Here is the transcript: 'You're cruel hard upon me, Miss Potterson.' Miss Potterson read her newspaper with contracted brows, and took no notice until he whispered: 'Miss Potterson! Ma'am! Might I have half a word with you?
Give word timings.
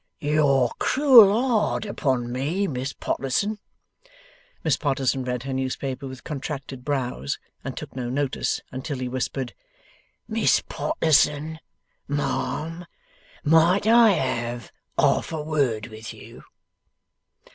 'You're 0.19 0.71
cruel 0.79 1.31
hard 1.31 1.85
upon 1.85 2.31
me, 2.31 2.65
Miss 2.65 2.91
Potterson.' 2.91 3.59
Miss 4.63 4.75
Potterson 4.75 5.23
read 5.23 5.43
her 5.43 5.53
newspaper 5.53 6.07
with 6.07 6.23
contracted 6.23 6.83
brows, 6.83 7.37
and 7.63 7.77
took 7.77 7.95
no 7.95 8.09
notice 8.09 8.61
until 8.71 8.97
he 8.97 9.07
whispered: 9.07 9.53
'Miss 10.27 10.63
Potterson! 10.67 11.59
Ma'am! 12.07 12.87
Might 13.43 13.85
I 13.85 14.13
have 14.13 14.71
half 14.97 15.31
a 15.31 15.39
word 15.43 15.85
with 15.85 16.15
you? 16.15 16.45